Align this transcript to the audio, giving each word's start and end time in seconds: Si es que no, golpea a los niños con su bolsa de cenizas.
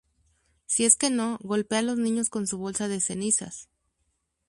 Si 0.65 0.83
es 0.83 0.95
que 0.95 1.11
no, 1.11 1.37
golpea 1.43 1.77
a 1.77 1.81
los 1.83 1.99
niños 1.99 2.31
con 2.31 2.47
su 2.47 2.57
bolsa 2.57 2.87
de 2.87 2.99
cenizas. 2.99 3.69